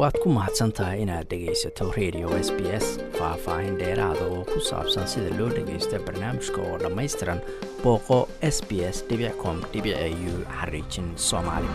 [0.00, 2.86] waad ku mahadsan tahay inaad dhegaysato radio s b s
[3.18, 7.40] faah-faahin dheeraada oo ku saabsan sida loo dhagaysto barnaamijka oo dhammaystiran
[7.82, 8.18] booqo
[8.54, 8.98] s b s
[9.42, 11.70] com u xariijin soomaali.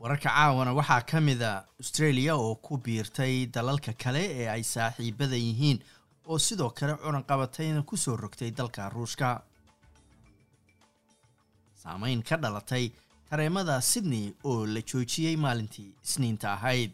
[0.00, 5.78] Wararka caawana waxaa ka mida australia oo ku biirtay dalalka kale ee ay saaxiibada yihiin
[6.26, 9.42] oo sidoo kale culanqabatayna ku soo rogtay dalka ruushka
[11.88, 12.84] saameyn ka dhalatay
[13.30, 16.92] tareemada sydney oo la joojiyey maalintii isniinta ahayd.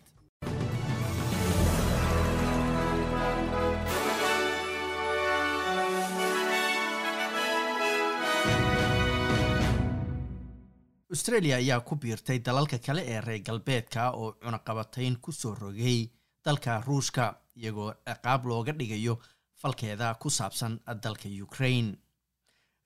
[11.15, 16.01] Australia ayaa ku biirtay dalalka kale ee reer galbeedka oo cunaqabatayn ku soo rogay
[16.45, 17.25] dalka ruushka
[17.61, 19.15] iyagoo ciqaab looga dhigayo
[19.61, 21.91] falkeeda ku saabsan dalka ukraine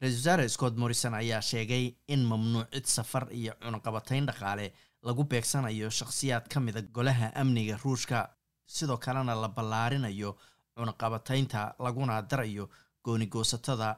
[0.01, 6.49] ra'isul wasaare scott morrison ayaa sheegay in mamnuucid safar iyo cunaqabatayn dhaqaale lagu beegsanayo shakhsiyaad
[6.49, 8.29] ka mida golaha amniga ruushka.
[8.67, 10.37] Sidoo kalena la ballaarinayo
[10.77, 12.69] cunaqabataynta laguna darayo
[13.05, 13.97] goonigoosatada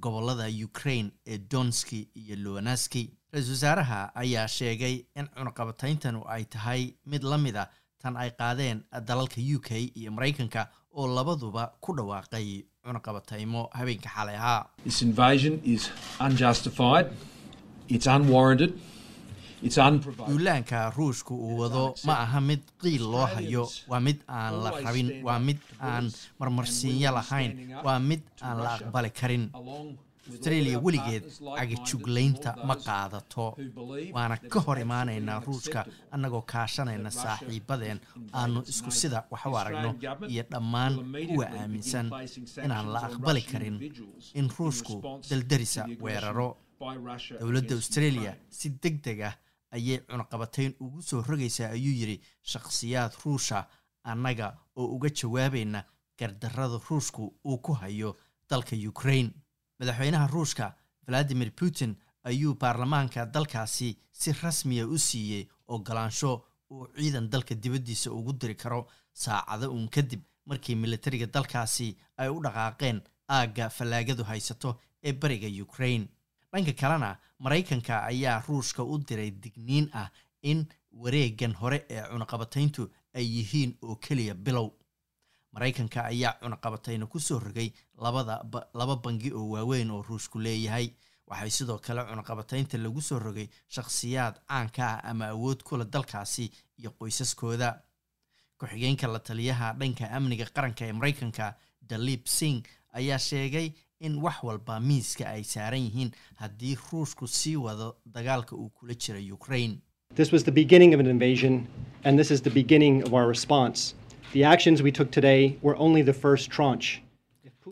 [0.00, 7.22] gobollada ukraine ee donski iyo luanaski ra'isul wasaaraha ayaa sheegay in cunaqabatayntanu ay tahay mid
[7.24, 7.66] la mid a
[8.02, 12.46] tan ay qaadeen dalalka u k iyo maraykanka oo labaduba ku dhawaaqay
[12.84, 14.62] cunaqabataymo habeenka xalay ahaa
[20.28, 23.64] duulaanka ruushka uu wado ma aha mid qiil loo hayo.
[23.90, 26.04] Waa mid aan la rabin waa mid aan
[26.40, 27.50] marmarsiinyo lahayn.
[27.86, 29.44] Waa mid aan la aqbali karin
[30.30, 31.24] australia weligeed
[31.58, 33.46] cagajuglaynta ma qaadato.
[34.14, 37.98] Waana ka hor imaanaynaa ruushka annagoo kaashanayna saaxiibadeen.
[38.40, 39.90] Aanu isku sida wax u aragno
[40.28, 40.94] iyo dhammaan
[41.28, 42.06] kuwa aaminsan
[42.64, 43.76] inaan la aqbali karin
[44.34, 44.94] in ruushku
[45.30, 46.48] daldarisa weeraro.
[47.40, 49.34] Dowladda australia si deg deg ah
[49.76, 52.16] ayay cunaqabatayn ugu soo rogaysaa ayuu yidhi
[52.52, 53.58] shakhsiyaad ruusha
[54.10, 54.46] annaga
[54.76, 55.80] oo uga jawaabayna
[56.18, 58.16] gardarrada ruushku uu ku hayo
[58.50, 59.30] dalka ukraine
[59.80, 60.66] madaxweynaha ruushka
[61.06, 61.96] valadimir putin
[62.30, 66.32] ayuu baarlamaanka dalkaasi si rasmiya u siiyey ogolaansho
[66.70, 68.80] uu ciidan dalka dibaddiisa ugu diri karo
[69.12, 73.00] saacado uun kadib markii militariga dalkaasi ay u dhaqaaqeen
[73.36, 74.70] aagga fallaagadu haysato
[75.02, 76.06] ee bariga ukraine.
[76.52, 80.08] Dhanka kalena maraykanka ayaa ruushka u diray digniin ah
[80.42, 84.68] in wareegan hore ee cunaqabatayntu ay yihiin oo keliya bilow
[85.52, 87.72] maraykanka ayaa cunaqabatayna ku soo rogay
[88.74, 90.90] laba bangi oo waaweyn oo ruushku leeyahay.
[91.26, 96.90] Waxay sidoo kale cunaqabataynta lagu soo rogay shakhsiyaad caanka ah ama awood kula dalkaasi iyo
[96.98, 97.82] qoysaskooda.
[98.58, 101.54] Ku-xigeenka la taliyaha dhanka amniga qaranka ee maraykanka
[101.90, 102.62] dalib singh
[102.92, 106.10] ayaa sheegay in wax walba miiska ay saaran yihiin
[106.40, 109.78] haddii ruushku sii wado dagaalka uu kula jira ukraine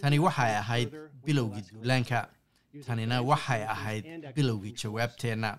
[0.01, 0.91] tani waxay ahayd
[1.27, 2.29] bilowgii duulaanka.
[2.87, 4.05] Tanina waxay ahayd
[4.37, 5.59] bilowgii jawaabteenna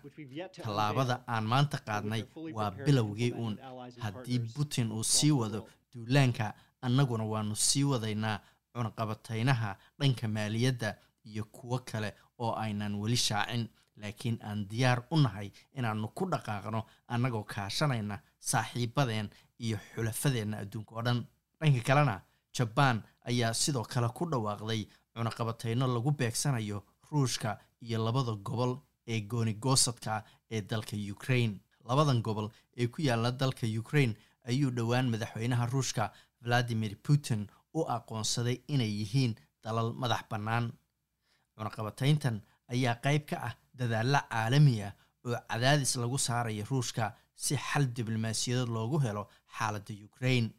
[0.64, 2.24] tallaabada aan maanta qaadnay
[2.54, 3.58] waa bilowgii uun.
[4.00, 8.40] Haddii putin uu sii wado duulaanka annaguna waanu sii wadaynaa
[8.74, 10.96] cunaqabataynaha dhanka maaliyadda
[11.26, 13.68] iyo kuwo kale oo aynan weli shaacin
[14.02, 16.82] laakiin aan diyaar u nahay inaannu ku dhaqaaqno
[17.14, 19.30] annagoo kaashanayna saaxiibadeen
[19.60, 20.96] iyo xulafadeenna adduunka.
[20.96, 21.20] Oo dhan
[21.60, 22.16] dhanka kalena
[22.58, 24.82] jabaan ayaa sidoo kale ku dhawaaqday
[25.16, 28.74] cunaqabatayno lagu beegsanayo ruushka iyo labada gobol
[29.08, 31.60] ee goonigoosadka ee dalka ukraine.
[31.90, 34.16] Labadan gobol ee ku yaalla dalka ukraine
[34.50, 36.04] ayuu dhowaan madaxweynaha ruushka
[36.42, 40.66] valadimir putin u aqoonsaday inay yihiin dalal madax bannaan
[41.58, 42.42] cunaqabatayntan
[42.74, 44.94] ayaa qayb ka ah dadaalla caalami ah
[45.26, 49.24] oo cadaadis lagu saaraya ruushka si xal diblomaasiyadeed loogu helo
[49.58, 50.50] xaaladda ukraine.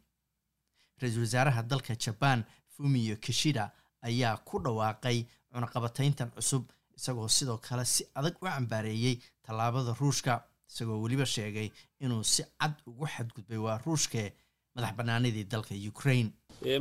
[1.01, 2.43] Ra'iisul wasaaraha dalka jabaan
[2.75, 3.71] fumiyo kishida
[4.07, 5.17] ayaa ku dhawaaqay
[5.53, 6.63] cunaqabatayntan cusub
[6.97, 9.15] isagoo sidoo kale si adag u cambaareeyey
[9.45, 10.33] tallaabada ruushka
[10.69, 11.69] isagoo weliba sheegay
[11.99, 14.27] inuu si cad ugu xadgudbay waa ruushkee
[14.75, 16.29] madax bannaanidii dalka ukraine
[16.61, 16.79] From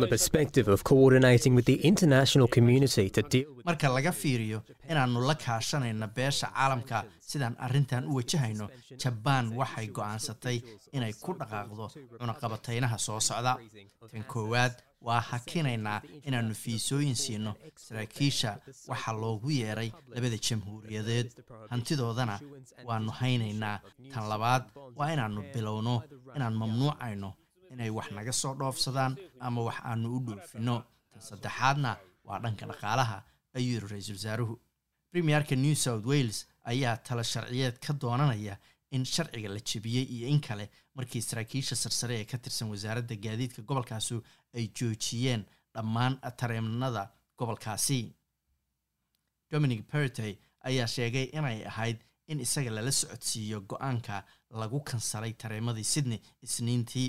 [0.00, 5.20] the perspective of coordinating with the international community to deal with marka laga fiiriyo inaannu
[5.28, 8.66] la kaashanayna beesha caalamka sidaan arrintan u wajahayno
[9.04, 10.56] jabaan waxay go'aansatay
[10.96, 11.86] inay ku dhaqaaqdo
[12.20, 13.52] cunaqabataynaha soo socda.
[14.12, 14.72] Tan koowaad
[15.08, 17.52] waa hakinaynaa inaannu fiisooyin siino
[17.86, 18.50] saraakiisha
[18.88, 21.28] waxaa loogu yeeray labada jamhuuriyadeed.
[21.72, 22.36] Hantidoodana
[22.88, 23.76] waannu haynaynaa.
[24.14, 24.62] Tan labaad
[24.98, 25.94] waa inaannu bilowno
[26.36, 27.30] inaan mamnuucayno
[27.72, 30.76] inay wax naga soo dhoofsadaan ama wax aanu u dhoofinno
[31.12, 33.18] tan saddexaadna waa dhanka dhaqaalaha
[33.56, 34.54] ayuu yiri ra'iisul wasaaruhu.
[35.10, 38.56] Premierka new south wales ayaa tala sharciyeed ka doonanaya
[38.90, 43.62] in sharciga la jebiyey iyo in kale markii saraakiisha sarsare ee ka tirsan wasaaradda gaadiidka
[43.62, 44.22] gobolkaasu
[44.54, 45.44] ay joojiyeen
[45.74, 48.00] dhammaan tareennada gobolkaasi.
[49.50, 50.38] Dominic pertey
[50.68, 57.08] ayaa sheegay inay ahayd in isaga lala socodsiiyo go'aanka lagu kansalay tareemadii sydney isniintii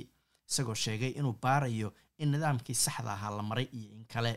[0.52, 4.34] isagoo sheegay inuu baarayo in nidaamkii saxda ahaa la maray iyo in kale.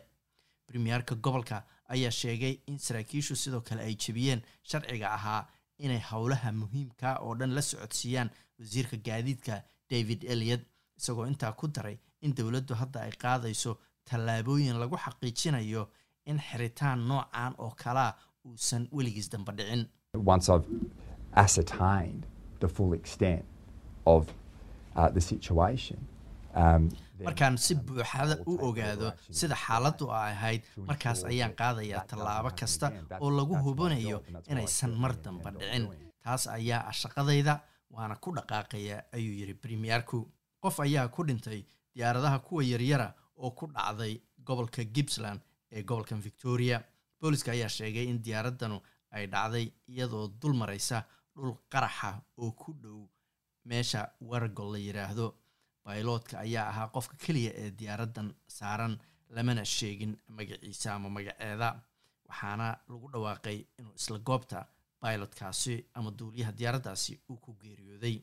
[0.66, 1.56] Premierka gobolka
[1.94, 5.46] ayaa sheegay in saraakiishu sidoo kale ay jebiyeen sharciga ahaa
[5.78, 10.62] inay howlaha muhiimka oo dhan la socodsiiyaan wasiirka gaadiidka david eliot
[10.98, 13.72] isagoo intaa ku daray in dowladdu hadda ay qaadayso
[14.10, 15.82] tallaabooyin lagu xaqiijinayo
[16.30, 18.12] in xiritaan noocan oo kalaa
[18.48, 19.82] uusan weligiis damba dhicin
[27.24, 32.86] markaan si buuxada u ogaado sida xaaladdu ahayd markaas ayaan qaadayaa tallaabo kasta
[33.20, 34.18] oo lagu hubanayo
[34.50, 35.84] inaysan mar damba dhicin.
[36.24, 37.54] taas ayaa ah shaqadayda
[37.90, 40.18] waana ku dhaqaaqaya ayuu yidhi premierku.
[40.62, 41.60] Qof ayaa ku dhintay
[41.94, 45.40] diyaaradaha kuwa yaryara oo ku dhacday gobolka gippsland
[45.72, 46.82] ee gobolkan victoria.
[47.20, 48.80] Booliska ayaa sheegay in diyaaraddanu
[49.10, 51.04] ay dhacday iyadoo dul maraysa
[51.36, 53.00] dhul qaraxa oo ku dhow
[53.64, 54.00] meesha
[54.30, 55.26] wargol la yidhaahdo
[55.84, 58.28] bailoodka ayaa ahaa qofka keliya ee diyaaraddan
[58.58, 58.94] saaran
[59.36, 61.68] lamana sheegin magaciisa ama magaceeda.
[62.28, 64.66] Waxaana lagu dhawaaqay inuu isla goobta
[65.02, 68.16] bailotkaasi ama duuliyaha diyaaraddaasi uu ku geeriyooday.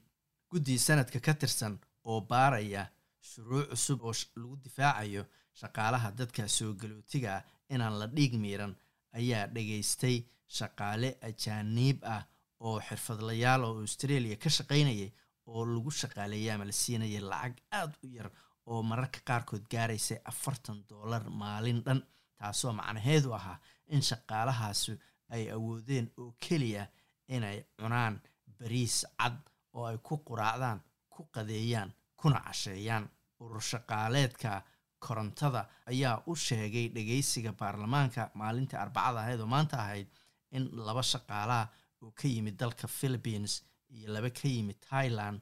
[0.52, 2.84] Guddii sanadka ka tirsan oo baaraya
[3.30, 5.24] shuruuc cusub oo lagu difaacayo
[5.60, 7.44] shaqaalaha dadka soo galootiga ah
[7.74, 8.74] inaan la dhiig miiran
[9.20, 10.18] ayaa dhegaystay
[10.58, 12.24] shaqaale ajaaniib ah
[12.60, 15.12] oo xirfadlayaal oo australia ka shaqaynayay
[15.48, 18.30] oo lagu shaqaaleeyay ama la siinayay lacag aada u yar
[18.66, 22.02] oo mararka qaarkood gaaraysay afartan dollar maalin dhan
[22.38, 23.58] taasoo macnaheedu ahaa
[23.88, 24.94] in shaqaalahaasi
[25.30, 26.88] ay awoodeen oo keliya
[27.28, 28.22] inay cunaan
[28.60, 29.38] bariis cad
[29.74, 30.80] oo ay ku quraacdaan
[31.10, 33.10] ku qadeeyaan kuna casheeyaan.
[33.42, 34.62] Urur shaqaaleedka
[35.00, 40.08] korontada ayaa u sheegay dhegeysiga baarlamaanka maalintii arbacada ahayd oo maanta ahayd
[40.52, 41.66] in laba shaqaalaha
[42.02, 43.64] oo ka yimid dalka philippines
[43.96, 45.40] iyo laba ka yimid thailand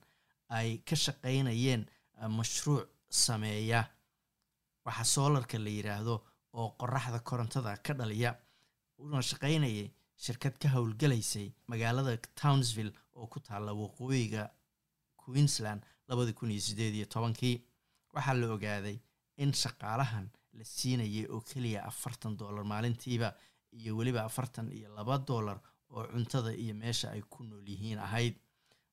[0.57, 1.85] ay ka shaqaynayeen
[2.37, 3.81] mashruuc sameeya.
[4.85, 6.15] Waxa soolarka la yidhaahdo
[6.59, 8.31] oo qoraxda korontada ka dhaliya
[8.97, 9.87] una shaqaynayay
[10.23, 14.43] shirkad ka howlgalaysay magaalada townsville oo ku taalla waqooyiga
[15.21, 17.57] queensland labadi kun iyo sideed iyo tobankii.
[18.13, 18.97] Waxaa la ogaaday
[19.37, 20.25] in shaqaalahan
[20.57, 23.29] la siinayay oo keliya afartan dollar maalintiiba
[23.77, 25.57] iyo weliba afartan iyo laba dollar
[25.95, 28.35] oo cuntada iyo meesha ay ku nool yihiin ahayd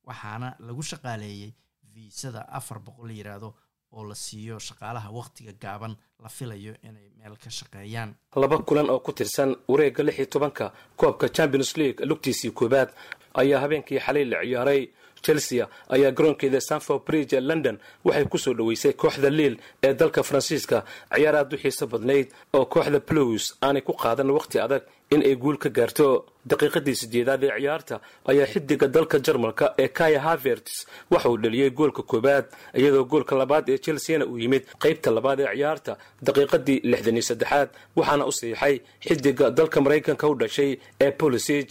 [0.06, 1.52] waxaana lagu shaqaaleeyey
[1.94, 3.54] viisada afar boqol yiraahdo
[3.92, 8.14] oo la siiyo shaqaalaha wakhtiga gaaban la filayo inay meel ka shaqeeyaan.
[8.36, 12.90] Laba kulan oo ku tirsan wareegga lix iyo tobanka koobka champions league lugtiisii koowaad
[13.34, 14.82] ayaa habeenkii xalay la ciyaaray.
[15.22, 20.22] Chelsea ayaa garoonkeeda stanford bridge ee london waxay ku soo dhoweysay kooxda liil ee dalka
[20.22, 20.84] faransiiska
[21.14, 24.82] ciyaar aad u xiiso badnayd oo kooxda bluws aanay ku qaadan wakhti adag
[25.14, 26.06] in ay guul ka gaarto
[26.50, 28.00] daqiiqadii sideedaad ee ciyaarta
[28.30, 32.46] ayaa xidiga dalka jarmalka ee kaya haverts waxa uu dhaliyey goolka koowaad
[32.80, 35.92] iyadoo goolka labaad ee chelseana uu yimid qaybta labaad ee ciyaarta
[36.26, 38.74] daqiiqadii lixdan iyo saddexaad waxaana u siixay
[39.08, 40.70] xidiga dalka maraykanka u dhashay
[41.04, 41.68] ee polisig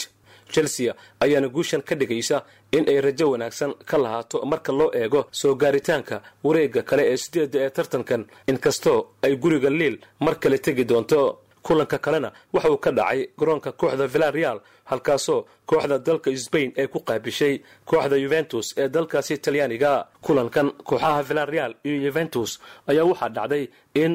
[0.53, 2.37] chelsea ayaana guushan ka dhigaysa
[2.77, 7.57] in ay rajo wanaagsan ka lahaato marka loo eego soo gaaritaanka wareegga kale ee sideedda
[7.65, 11.19] ee tartankan inkastoo ay guriga liil mar kale tegi doonto
[11.65, 14.57] kulanka kalena waxa uu ka dhacay garoonka kooxda villareal
[14.91, 17.55] halkaasoo kooxda dalka sbain ay ku qaabishay
[17.89, 19.91] kooxda yuventus ee dalkaasi talyaaniga
[20.25, 22.51] kulankan kooxaha villareal iyo yuventus
[22.89, 23.63] ayaa waxaa dhacday
[24.03, 24.11] in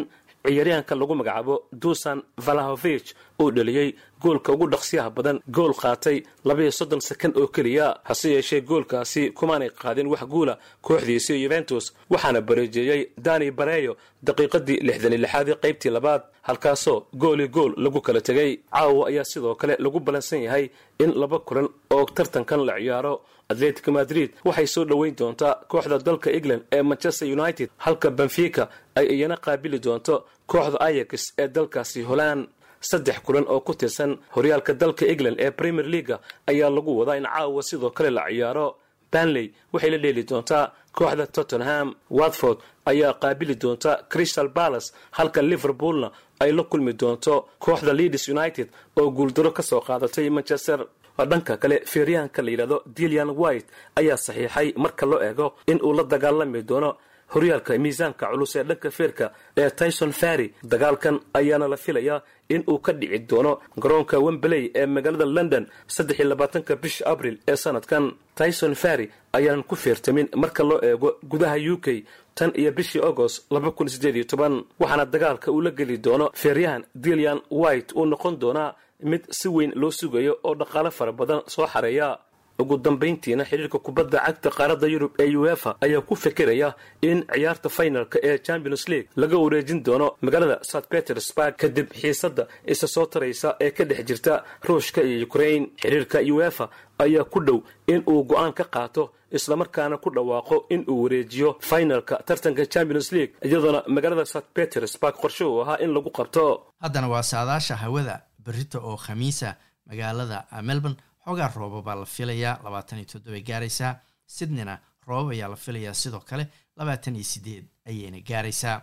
[0.47, 3.09] ciyaaryahanka lagu magacaabo dusan valahovich
[3.41, 8.61] uu dhaliyey goolka ugu dhaqsiyaha badan gool qaatay labaiyo soddon sekond oo keliya hase yeeshee
[8.61, 15.55] goolkaasi kumaanay qaadin wax guula kooxdiisii yuventus waxaana bareejeeyey dani bareyo daqiiqadii lixdan iyo lixaadii
[15.63, 18.51] qaybtii labaad halkaasoo gooli gool lagu kala tegay.
[18.73, 23.15] Caawa ayaa sidoo kale lagu ballansan yahay in laba kulan oo tartankan la ciyaaro.
[23.51, 28.69] Atletico madrid waxay soo dhoweyn doontaa kooxda dalka england ee manchester united halka benfica
[28.99, 30.15] ay iyana qaabili doonto
[30.47, 32.47] kooxda ayax ee dalkaasi holand
[32.81, 36.17] saddex kulan oo ku tirsan horyaalka dalka england ee premier leaga
[36.51, 38.77] ayaa lagu wadaa in caawa sidoo kale la ciyaaro.
[39.13, 41.95] Banley waxay la dheeli doontaa kooxda tottenham.
[42.11, 46.09] Watford ayaa qaabili doonta crystal palace halka liverpoolna
[46.41, 50.87] ay la kulmi doonto kooxda leeds united oo guuldaro ka soo qaadatay manchester.
[51.31, 53.67] Dhanka kale feeryahanka la yidhahdo dilian white
[53.99, 56.97] ayaa saxiixay marka loo eego in uu la dagaalami doono
[57.35, 62.23] horyaalka miisaanka culus ee dhanka feerka ee tyson ferry dagaalkan ayaana la filayaa
[62.55, 67.37] in uu ka dhici doono garoonka wembley ee magaalada london saddex iyo labaatanka bisha abril
[67.49, 68.13] ee sanadkan.
[68.35, 73.37] Tyson ferry ayaanan ku feertamin marka loo eego gudaha u k tan iyo bishii agost
[73.53, 78.07] laba kun sideed iyo toban waxaana dagaalka uu la geli doono feeryahan dilian white uu
[78.07, 82.19] noqon doonaa mid si weyn loo sugayo oo dhaqaale fara badan soo xareeya
[82.63, 88.19] ugu dambayntiina xidhiirka kubadda cagta qaaradda yurub ee uefa ayaa ku fekeraya in ciyaarta finalka
[88.29, 93.71] ee champions league laga wareejin doono magaalada st petersburg kadib xiisadda isa soo taraysa ee
[93.71, 96.69] ka dhex jirta ruushka iyo ukrain xidhiirka uefa
[97.05, 97.59] ayaa ku dhow
[97.93, 99.03] in uu go'aan ka qaato
[99.39, 105.45] islamarkaana ku dhawaaqo in uu wareejiyo finalka tartanka champions league iyadoona magaalada st petersburg qorshe
[105.45, 106.45] uu ahaa in lagu qabto.
[106.85, 109.55] Haddana waa saadaasha hawada berito oo khamiisa
[109.91, 110.39] magaalada
[110.69, 113.93] melbourne xoogaa rooba baa la filayaa labaatan iyo toddoba gaaraysaa.
[114.37, 114.75] Sydneyna
[115.07, 116.45] roobab ayaa la filayaa sidoo kale
[116.77, 118.77] labaatan iyo sideed ayayna gaaraysaa.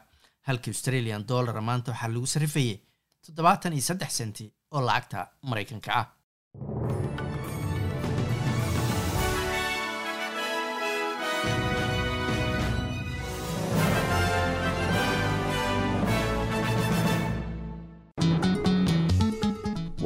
[0.47, 2.77] Halkii australian dollara maanta waxaa lagu sarifayay
[3.25, 6.05] toddobaatan iyo saddex senti oo lacagta maraykanka ah